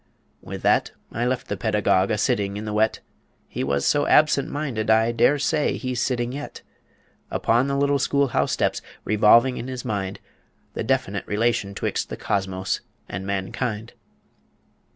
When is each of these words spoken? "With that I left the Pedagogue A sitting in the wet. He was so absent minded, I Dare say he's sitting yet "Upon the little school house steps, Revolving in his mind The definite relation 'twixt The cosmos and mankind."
"With 0.41 0.63
that 0.63 0.89
I 1.11 1.27
left 1.27 1.47
the 1.47 1.55
Pedagogue 1.55 2.09
A 2.09 2.17
sitting 2.17 2.57
in 2.57 2.65
the 2.65 2.73
wet. 2.73 3.01
He 3.47 3.63
was 3.63 3.85
so 3.85 4.07
absent 4.07 4.49
minded, 4.49 4.89
I 4.89 5.11
Dare 5.11 5.37
say 5.37 5.77
he's 5.77 6.01
sitting 6.01 6.31
yet 6.33 6.63
"Upon 7.29 7.67
the 7.67 7.77
little 7.77 7.99
school 7.99 8.29
house 8.29 8.51
steps, 8.51 8.81
Revolving 9.05 9.57
in 9.57 9.67
his 9.67 9.85
mind 9.85 10.19
The 10.73 10.83
definite 10.83 11.27
relation 11.27 11.75
'twixt 11.75 12.09
The 12.09 12.17
cosmos 12.17 12.79
and 13.07 13.27
mankind." 13.27 13.93